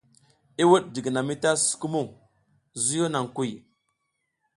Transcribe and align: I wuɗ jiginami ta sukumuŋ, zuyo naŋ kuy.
I 0.61 0.63
wuɗ 0.69 0.83
jiginami 0.93 1.35
ta 1.43 1.49
sukumuŋ, 1.65 2.07
zuyo 2.83 3.05
naŋ 3.11 3.25
kuy. 3.35 3.49